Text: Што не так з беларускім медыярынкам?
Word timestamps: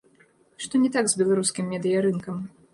Што 0.65 0.81
не 0.85 0.89
так 0.95 1.05
з 1.13 1.19
беларускім 1.21 1.71
медыярынкам? 1.77 2.45